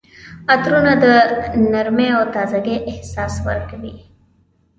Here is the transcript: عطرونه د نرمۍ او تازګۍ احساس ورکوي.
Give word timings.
عطرونه 0.51 0.93
د 1.03 1.05
نرمۍ 1.71 2.07
او 2.17 2.23
تازګۍ 2.35 2.77
احساس 2.91 3.33
ورکوي. 3.47 3.93